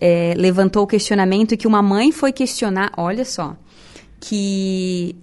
é, 0.00 0.34
levantou 0.36 0.84
o 0.84 0.86
questionamento 0.86 1.56
que 1.56 1.66
uma 1.66 1.82
mãe 1.82 2.12
foi 2.12 2.32
questionar, 2.32 2.92
olha 2.96 3.24
só, 3.24 3.56
que 4.20 5.16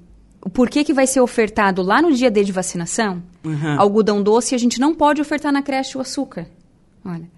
por 0.53 0.69
que, 0.69 0.83
que 0.83 0.93
vai 0.93 1.05
ser 1.05 1.19
ofertado 1.19 1.81
lá 1.81 2.01
no 2.01 2.11
dia 2.13 2.31
D 2.31 2.43
de 2.43 2.51
vacinação 2.51 3.21
Uhum. 3.43 3.79
algodão 3.79 4.21
doce 4.21 4.53
e 4.53 4.55
a 4.55 4.59
gente 4.59 4.79
não 4.79 4.93
pode 4.93 5.21
ofertar 5.21 5.51
na 5.51 5.61
creche 5.61 5.97
o 5.97 6.01
açúcar? 6.01 6.47
Olha. 7.05 7.29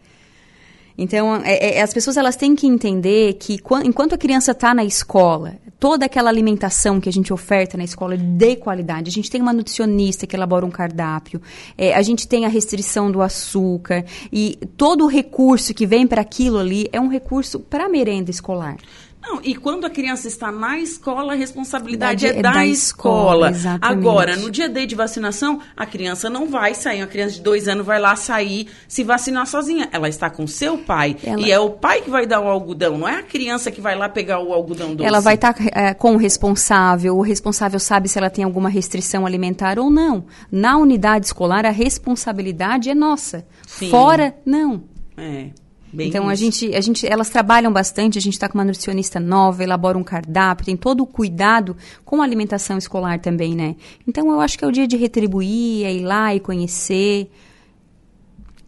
Então, 1.01 1.37
é- 1.45 1.77
é- 1.77 1.81
as 1.81 1.93
pessoas 1.93 2.17
elas 2.17 2.35
têm 2.35 2.55
que 2.55 2.67
entender 2.67 3.33
que 3.35 3.57
quan- 3.57 3.83
enquanto 3.85 4.13
a 4.13 4.17
criança 4.17 4.51
está 4.51 4.73
na 4.73 4.83
escola, 4.83 5.53
toda 5.79 6.05
aquela 6.05 6.29
alimentação 6.29 6.99
que 6.99 7.07
a 7.07 7.11
gente 7.11 7.31
oferta 7.31 7.77
na 7.77 7.85
escola 7.85 8.15
é 8.15 8.17
de 8.17 8.57
qualidade, 8.57 9.09
a 9.09 9.11
gente 9.11 9.31
tem 9.31 9.41
uma 9.41 9.53
nutricionista 9.53 10.27
que 10.27 10.35
elabora 10.35 10.65
um 10.65 10.69
cardápio, 10.69 11.41
é, 11.77 11.93
a 11.95 12.01
gente 12.01 12.27
tem 12.27 12.45
a 12.45 12.49
restrição 12.49 13.09
do 13.09 13.21
açúcar 13.21 14.03
e 14.31 14.57
todo 14.75 15.05
o 15.05 15.07
recurso 15.07 15.73
que 15.73 15.85
vem 15.85 16.05
para 16.05 16.19
aquilo 16.21 16.57
ali 16.57 16.89
é 16.91 16.99
um 16.99 17.07
recurso 17.07 17.61
para 17.61 17.87
merenda 17.87 18.29
escolar. 18.29 18.75
Não, 19.21 19.41
e 19.43 19.53
quando 19.53 19.85
a 19.85 19.89
criança 19.89 20.27
está 20.29 20.49
na 20.51 20.79
escola, 20.79 21.33
a 21.33 21.35
responsabilidade 21.35 22.25
Verdade, 22.25 22.37
é 22.37 22.39
é 22.39 22.41
da, 22.41 22.51
da 22.59 22.65
escola. 22.65 23.49
escola, 23.49 23.49
exatamente. 23.51 23.99
Agora, 24.07 24.35
no 24.37 24.49
dia 24.49 24.69
D 24.69 24.85
de 24.85 24.95
vacinação, 24.95 25.59
a 25.75 25.85
criança 25.85 26.29
não 26.29 26.47
vai 26.47 26.73
sair. 26.73 27.01
Uma 27.01 27.07
criança 27.07 27.35
de 27.35 27.41
dois 27.41 27.67
anos 27.67 27.85
vai 27.85 27.99
lá 27.99 28.15
sair 28.15 28.67
se 28.87 29.03
vacinar 29.03 29.45
sozinha. 29.45 29.89
Ela 29.91 30.07
está 30.07 30.29
com 30.29 30.47
seu 30.47 30.77
pai. 30.77 31.17
Ela- 31.23 31.41
E 31.45 31.51
é 31.51 31.59
o 31.59 31.69
pai 31.71 32.01
que 32.01 32.09
vai 32.09 32.25
dar 32.25 32.39
o 32.39 32.47
algodão, 32.47 32.97
não 32.97 33.07
é 33.07 33.17
a 33.17 33.23
criança 33.23 33.69
que 33.69 33.81
vai 33.81 33.95
lá 33.95 34.07
pegar 34.07 34.39
o 34.39 34.53
algodão 34.53 34.95
doce. 34.95 35.07
Ela 35.07 35.19
vai 35.19 35.35
estar 35.35 35.53
com 35.97 36.13
o 36.15 36.17
responsável, 36.17 37.17
o 37.17 37.21
responsável 37.21 37.79
sabe 37.79 38.07
se 38.07 38.17
ela 38.17 38.29
tem 38.29 38.45
alguma 38.45 38.69
restrição 38.69 39.25
alimentar 39.25 39.77
ou 39.77 39.91
não. 39.91 40.25
Na 40.51 40.77
unidade 40.77 41.25
escolar, 41.25 41.65
a 41.65 41.71
responsabilidade 41.71 42.89
é 42.89 42.95
nossa. 42.95 43.45
Sim. 43.67 43.89
Fora, 43.89 44.33
não. 44.45 44.83
É. 45.17 45.49
Bem 45.91 46.07
então 46.09 46.29
a 46.29 46.33
isso. 46.33 46.43
gente, 46.43 46.75
a 46.75 46.81
gente, 46.81 47.07
elas 47.07 47.29
trabalham 47.29 47.71
bastante. 47.71 48.17
A 48.17 48.21
gente 48.21 48.33
está 48.33 48.47
com 48.47 48.57
uma 48.57 48.63
nutricionista 48.63 49.19
nova, 49.19 49.63
elabora 49.63 49.97
um 49.97 50.03
cardápio, 50.03 50.65
tem 50.65 50.77
todo 50.77 51.01
o 51.01 51.05
cuidado 51.07 51.75
com 52.05 52.21
a 52.21 52.23
alimentação 52.23 52.77
escolar 52.77 53.19
também, 53.19 53.55
né? 53.55 53.75
Então 54.07 54.29
eu 54.31 54.39
acho 54.39 54.57
que 54.57 54.65
é 54.65 54.67
o 54.67 54.71
dia 54.71 54.87
de 54.87 54.97
retribuir, 54.97 55.85
é 55.85 55.93
ir 55.93 56.03
lá 56.03 56.33
e 56.33 56.39
conhecer 56.39 57.29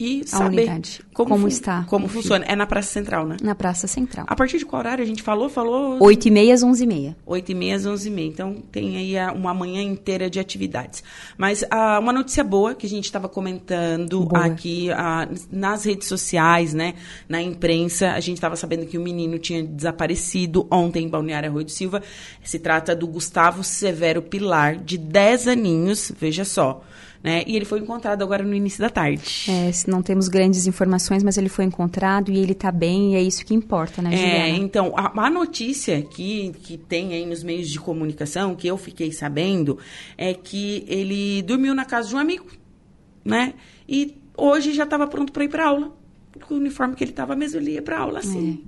E 0.02 0.22
a 0.22 0.38
saber 0.38 0.62
unidade, 0.62 1.02
como 1.14 1.38
fu- 1.38 1.48
está 1.48 1.84
Como 1.84 2.08
funciona. 2.08 2.44
É 2.48 2.56
na 2.56 2.66
Praça 2.66 2.90
Central, 2.92 3.28
né? 3.28 3.38
na 3.40 3.54
Praça 3.54 3.86
Central. 3.86 4.26
A 4.28 4.36
partir 4.36 4.58
de 4.58 4.66
qual 4.66 4.80
horário 4.80 5.04
a 5.04 5.08
gente 5.08 5.22
falou? 5.22 5.48
Falou 5.48 5.98
8 6.02 6.28
e 6.28 6.32
meia 6.32 6.56
às 6.56 6.64
11 6.64 6.84
e 6.84 6.88
meia. 6.88 7.18
8 7.24 7.52
e 7.52 7.54
meia 7.56 7.76
às 7.76 7.86
11 7.86 8.08
e 8.08 8.12
meia. 8.12 8.28
Então, 8.28 8.56
tem 8.72 8.98
aí 8.98 9.32
uma 9.36 9.54
manhã 9.54 9.82
inteira 9.84 10.28
de 10.28 10.40
atividades. 10.40 11.04
Mas 11.38 11.64
ah, 11.70 12.00
uma 12.00 12.12
notícia 12.12 12.44
boa 12.44 12.74
que 12.74 12.88
a 12.88 12.90
gente 12.90 13.06
estava 13.06 13.30
comentando 13.30 14.26
Boa. 14.26 14.46
aqui 14.46 14.90
ah, 14.92 15.28
nas 15.52 15.86
redes 15.86 16.08
sociais, 16.08 16.74
né? 16.74 16.96
Na 17.30 17.40
imprensa, 17.40 18.14
a 18.14 18.20
gente 18.20 18.38
estava 18.38 18.56
sabendo 18.56 18.88
que 18.88 18.98
o 18.98 19.02
menino 19.02 19.38
tinha 19.38 19.62
desaparecido 19.64 20.66
ontem 20.72 21.06
em 21.06 21.10
Balneário 21.10 21.48
Arroio 21.50 21.66
de 21.66 21.72
Silva. 21.74 22.02
Se 22.44 22.58
trata 22.58 22.96
do 22.96 23.06
Gustavo 23.06 23.64
Severo 23.64 24.22
Pilar, 24.24 24.78
de 24.78 24.98
10 24.98 25.48
aninhos, 25.48 26.12
veja 26.20 26.44
só. 26.44 26.82
Né? 27.24 27.44
E 27.46 27.56
ele 27.56 27.66
foi 27.66 27.80
encontrado 27.80 28.24
agora 28.24 28.44
no 28.44 28.56
início 28.56 28.80
da 28.82 28.90
tarde. 28.90 29.46
É, 29.48 29.70
não 29.88 30.02
temos 30.02 30.28
grandes 30.28 30.66
informações, 30.66 31.22
mas 31.22 31.38
ele 31.38 31.50
foi 31.50 31.66
encontrado 31.66 32.32
e 32.32 32.40
ele 32.40 32.54
está 32.54 32.72
bem 32.72 33.14
e 33.14 33.16
é 33.16 33.22
isso 33.22 33.46
que 33.46 33.54
importa, 33.54 34.02
né, 34.02 34.12
É, 34.12 34.18
Juliana? 34.18 34.48
então, 34.58 34.94
a, 34.98 35.28
a 35.28 35.30
notícia 35.30 36.02
que, 36.02 36.52
que 36.64 36.78
tem 36.78 37.14
aí 37.14 37.24
nos 37.26 37.44
meios 37.44 37.70
de 37.70 37.80
comunicação, 37.80 38.56
que 38.56 38.68
eu 38.68 38.76
fiquei 38.76 39.12
sabendo, 39.12 39.78
é 40.18 40.34
que 40.34 40.84
ele 40.88 41.44
dormiu 41.44 41.76
na 41.76 41.86
casa 41.86 42.10
de 42.10 42.16
um 42.16 42.18
amigo, 42.18 42.48
né? 43.24 43.54
E 43.88 44.16
hoje 44.36 44.74
já 44.74 44.84
estava 44.86 45.06
pronto 45.06 45.32
para 45.32 45.44
ir 45.44 45.50
para 45.50 45.68
aula. 45.68 45.92
Com 46.48 46.56
o 46.56 46.58
uniforme 46.58 46.96
que 46.96 47.04
ele 47.04 47.12
estava 47.12 47.36
mesmo, 47.36 47.60
ele 47.60 47.74
ia 47.74 47.82
para 47.84 48.00
aula, 48.00 48.18
assim. 48.20 48.64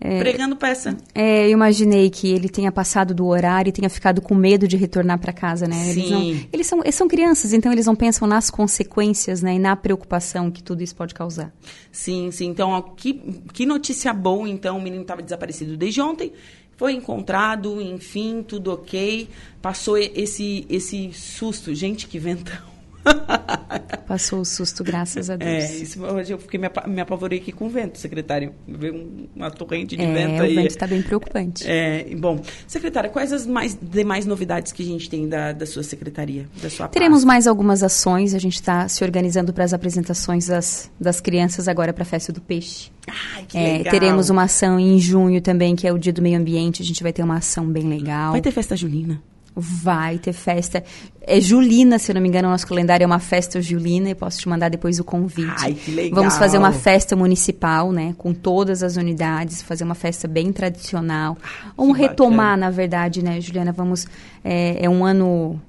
Pregando 0.00 0.56
peça. 0.56 0.96
É, 1.14 1.46
eu 1.46 1.50
imaginei 1.50 2.08
que 2.08 2.28
ele 2.28 2.48
tenha 2.48 2.72
passado 2.72 3.14
do 3.14 3.26
horário 3.26 3.68
e 3.68 3.72
tenha 3.72 3.90
ficado 3.90 4.22
com 4.22 4.34
medo 4.34 4.66
de 4.66 4.76
retornar 4.76 5.18
para 5.18 5.32
casa, 5.32 5.66
né? 5.68 5.90
Eles, 5.90 6.10
não, 6.10 6.20
Sim. 6.20 6.48
eles, 6.50 6.66
são, 6.66 6.80
eles 6.80 6.94
são 6.94 7.06
crianças, 7.06 7.52
então 7.52 7.70
eles 7.70 7.84
não 7.84 7.94
pensam 7.94 8.26
nas 8.26 8.50
consequências, 8.50 9.42
né? 9.42 9.54
E 9.54 9.58
na 9.58 9.76
preocupação 9.76 10.50
que 10.50 10.62
tudo 10.62 10.82
isso 10.82 10.96
pode 10.96 11.12
causar. 11.12 11.52
Sim, 11.92 12.30
sim. 12.30 12.46
Então, 12.46 12.70
ó, 12.70 12.80
que, 12.80 13.42
que 13.52 13.66
notícia 13.66 14.12
boa, 14.14 14.48
então. 14.48 14.78
O 14.78 14.82
menino 14.82 15.02
estava 15.02 15.20
desaparecido 15.20 15.76
desde 15.76 16.00
ontem. 16.00 16.32
Foi 16.76 16.94
encontrado, 16.94 17.78
enfim, 17.78 18.42
tudo 18.42 18.72
ok. 18.72 19.28
Passou 19.60 19.98
esse, 19.98 20.64
esse 20.70 21.12
susto. 21.12 21.74
Gente, 21.74 22.06
que 22.06 22.18
ventão. 22.18 22.69
Passou 24.06 24.40
o 24.40 24.44
susto, 24.44 24.82
graças 24.82 25.30
a 25.30 25.36
Deus. 25.36 25.48
É, 25.64 25.74
isso, 25.76 26.04
eu 26.28 26.36
fiquei, 26.38 26.58
me, 26.58 26.66
apa- 26.66 26.86
me 26.88 27.00
apavorei 27.00 27.38
aqui 27.38 27.52
com 27.52 27.66
o 27.66 27.68
vento, 27.68 27.96
secretário. 27.98 28.52
Veio 28.66 28.94
um- 28.94 29.28
uma 29.36 29.50
torrente 29.50 29.96
de 29.96 30.02
É, 30.02 30.12
vento 30.12 30.40
o 30.40 30.42
aí. 30.42 30.54
vento 30.56 30.70
está 30.70 30.86
bem 30.86 31.00
preocupante. 31.00 31.64
É, 31.66 32.04
bom, 32.16 32.40
secretária, 32.66 33.08
quais 33.08 33.32
as 33.32 33.46
mais, 33.46 33.78
demais 33.80 34.26
novidades 34.26 34.72
que 34.72 34.82
a 34.82 34.86
gente 34.86 35.08
tem 35.08 35.28
da, 35.28 35.52
da 35.52 35.64
sua 35.64 35.82
secretaria, 35.84 36.46
da 36.60 36.68
sua 36.68 36.88
Teremos 36.88 37.18
pasta? 37.20 37.26
mais 37.28 37.46
algumas 37.46 37.82
ações, 37.84 38.34
a 38.34 38.38
gente 38.38 38.54
está 38.56 38.88
se 38.88 39.04
organizando 39.04 39.52
para 39.52 39.64
as 39.64 39.72
apresentações 39.72 40.48
das, 40.48 40.90
das 41.00 41.20
crianças 41.20 41.68
agora 41.68 41.92
para 41.92 42.02
a 42.02 42.06
Festa 42.06 42.32
do 42.32 42.40
Peixe. 42.40 42.90
Ai, 43.36 43.44
que 43.46 43.56
É, 43.56 43.78
legal. 43.78 43.90
teremos 43.92 44.28
uma 44.28 44.42
ação 44.42 44.78
em 44.78 44.98
junho 44.98 45.40
também, 45.40 45.76
que 45.76 45.86
é 45.86 45.92
o 45.92 45.98
Dia 45.98 46.12
do 46.12 46.20
Meio 46.20 46.38
Ambiente, 46.38 46.82
a 46.82 46.84
gente 46.84 47.02
vai 47.02 47.12
ter 47.12 47.22
uma 47.22 47.36
ação 47.36 47.66
bem 47.66 47.88
legal. 47.88 48.32
Vai 48.32 48.40
ter 48.40 48.50
festa 48.50 48.76
junina? 48.76 49.22
Vai 49.54 50.18
ter 50.18 50.32
festa. 50.32 50.82
É 51.20 51.40
Julina, 51.40 51.98
se 51.98 52.10
eu 52.10 52.14
não 52.14 52.22
me 52.22 52.28
engano, 52.28 52.48
o 52.48 52.50
nosso 52.50 52.66
calendário 52.66 53.04
é 53.04 53.06
uma 53.06 53.18
festa 53.18 53.60
julina 53.60 54.10
e 54.10 54.14
posso 54.14 54.38
te 54.38 54.48
mandar 54.48 54.68
depois 54.68 55.00
o 55.00 55.04
convite. 55.04 55.52
Ai, 55.58 55.74
que 55.74 55.90
legal. 55.90 56.22
Vamos 56.22 56.38
fazer 56.38 56.56
uma 56.56 56.72
festa 56.72 57.16
municipal, 57.16 57.90
né? 57.92 58.14
Com 58.16 58.32
todas 58.32 58.82
as 58.82 58.96
unidades, 58.96 59.60
fazer 59.60 59.84
uma 59.84 59.94
festa 59.94 60.28
bem 60.28 60.52
tradicional. 60.52 61.36
Vamos 61.76 61.96
que 61.96 62.02
retomar, 62.02 62.50
bacana. 62.50 62.66
na 62.66 62.70
verdade, 62.70 63.22
né, 63.22 63.40
Juliana? 63.40 63.72
Vamos. 63.72 64.06
É, 64.44 64.84
é 64.84 64.88
um 64.88 65.04
ano 65.04 65.60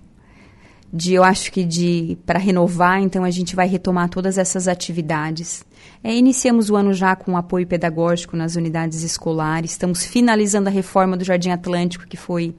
de 0.94 1.14
eu 1.14 1.24
acho 1.24 1.52
que 1.52 1.64
de 1.64 2.18
para 2.26 2.38
renovar, 2.38 3.02
então 3.02 3.24
a 3.24 3.32
gente 3.32 3.56
vai 3.56 3.68
retomar 3.68 4.10
todas 4.10 4.38
essas 4.38 4.68
atividades. 4.68 5.64
É, 6.04 6.14
iniciamos 6.14 6.70
o 6.70 6.76
ano 6.76 6.94
já 6.94 7.16
com 7.16 7.38
apoio 7.38 7.66
pedagógico 7.66 8.36
nas 8.36 8.56
unidades 8.56 9.02
escolares, 9.02 9.72
estamos 9.72 10.04
finalizando 10.06 10.68
a 10.68 10.72
reforma 10.72 11.16
do 11.16 11.24
Jardim 11.24 11.52
Atlântico, 11.52 12.06
que 12.06 12.18
foi 12.18 12.54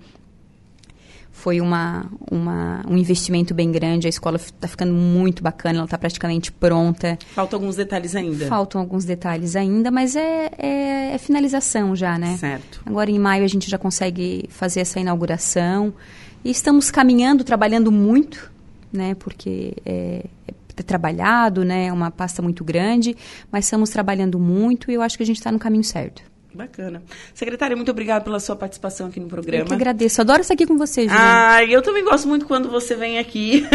foi 1.43 1.61
uma, 1.61 2.09
uma, 2.31 2.85
um 2.89 2.97
investimento 2.97 3.53
bem 3.53 3.73
grande. 3.73 4.07
A 4.07 4.11
escola 4.11 4.37
está 4.37 4.69
ficando 4.69 4.95
muito 4.95 5.43
bacana, 5.43 5.79
ela 5.79 5.87
está 5.87 5.99
praticamente 5.99 6.53
pronta. 6.53 7.19
Faltam 7.35 7.59
alguns 7.59 7.75
detalhes 7.75 8.15
ainda. 8.15 8.47
Faltam 8.47 8.81
alguns 8.81 9.05
detalhes 9.05 9.57
ainda, 9.57 9.91
mas 9.91 10.15
é, 10.15 10.53
é, 10.57 11.15
é, 11.15 11.19
finalização 11.19 11.97
já, 11.97 12.17
né? 12.17 12.37
Certo. 12.37 12.81
Agora 12.87 13.11
em 13.11 13.19
maio 13.19 13.45
a 13.45 13.49
gente 13.49 13.69
já 13.69 13.77
consegue 13.77 14.45
fazer 14.51 14.83
essa 14.83 15.01
inauguração. 15.01 15.93
E 16.45 16.51
estamos 16.53 16.93
caminhando, 16.93 17.43
trabalhando 17.43 17.91
muito, 17.91 18.49
né? 18.93 19.17
Porque 19.17 19.75
é, 19.85 20.25
é 20.77 20.83
trabalhado, 20.85 21.65
né? 21.65 21.87
É 21.87 21.93
uma 21.93 22.13
pasta 22.13 22.41
muito 22.41 22.63
grande, 22.63 23.17
mas 23.51 23.65
estamos 23.65 23.91
trabalhando 23.91 24.39
muito 24.39 24.93
e 24.93 24.95
eu 24.95 25.03
acho 25.03 25.17
que 25.17 25.25
a 25.25 25.27
gente 25.27 25.39
está 25.39 25.51
no 25.51 25.59
caminho 25.59 25.83
certo. 25.83 26.23
Bacana. 26.55 27.03
Secretária, 27.33 27.75
muito 27.75 27.91
obrigada 27.91 28.23
pela 28.23 28.39
sua 28.39 28.55
participação 28.55 29.07
aqui 29.07 29.19
no 29.19 29.27
programa. 29.27 29.65
Eu 29.65 29.67
que 29.67 29.75
agradeço. 29.75 30.21
Adoro 30.21 30.43
estar 30.43 30.55
aqui 30.55 30.67
com 30.67 30.77
você, 30.77 31.03
Juliana. 31.03 31.57
Ah, 31.57 31.65
eu 31.65 31.81
também 31.81 32.05
gosto 32.05 32.29
muito 32.29 32.47
quando 32.47 32.69
você 32.69 32.95
vem 32.95 33.19
aqui. 33.19 33.67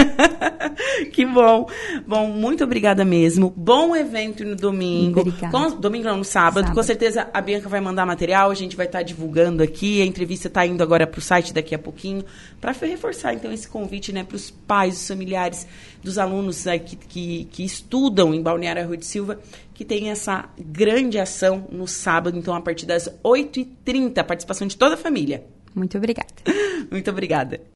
que 1.12 1.26
bom. 1.26 1.68
Bom, 2.06 2.28
muito 2.28 2.64
obrigada 2.64 3.04
mesmo. 3.04 3.52
Bom 3.56 3.96
evento 3.96 4.46
no 4.46 4.56
domingo. 4.56 5.22
Obrigada. 5.22 5.52
Com, 5.52 5.80
domingo 5.80 6.06
não, 6.06 6.18
no 6.18 6.24
sábado. 6.24 6.66
sábado. 6.66 6.76
Com 6.76 6.84
certeza 6.84 7.28
a 7.34 7.42
Bianca 7.42 7.68
vai 7.68 7.82
mandar 7.82 8.06
material, 8.06 8.52
a 8.52 8.56
gente 8.56 8.76
vai 8.76 8.86
estar 8.86 9.02
divulgando 9.02 9.64
aqui. 9.64 10.02
A 10.02 10.06
entrevista 10.06 10.48
está 10.48 10.66
indo 10.66 10.84
agora 10.84 11.08
para 11.08 11.20
o 11.20 11.22
site 11.22 11.54
daqui 11.54 11.74
a 11.74 11.80
pouquinho. 11.80 12.24
Para 12.62 12.74
reforçar, 12.74 13.34
então, 13.34 13.52
esse 13.52 13.68
convite 13.68 14.12
né, 14.12 14.24
para 14.24 14.36
os 14.36 14.52
pais, 14.52 15.02
os 15.02 15.08
familiares 15.08 15.68
dos 16.08 16.18
alunos 16.18 16.64
né, 16.66 16.80
que, 16.80 16.96
que, 16.96 17.46
que 17.52 17.64
estudam 17.64 18.34
em 18.34 18.42
Balneário 18.42 18.88
Rui 18.88 18.98
de 18.98 19.06
Silva 19.06 19.40
que 19.74 19.86
tem 19.86 20.10
essa 20.10 20.50
grande 20.58 21.20
ação 21.20 21.68
no 21.72 21.88
sábado, 21.88 22.36
então 22.36 22.56
a 22.56 22.62
partir 22.62 22.88
das 22.88 23.08
8h30, 23.24 24.24
participação 24.24 24.68
de 24.68 24.76
toda 24.76 24.96
a 24.96 24.98
família. 24.98 25.46
Muito 25.76 25.96
obrigada. 25.98 26.34
Muito 26.90 27.12
obrigada. 27.12 27.62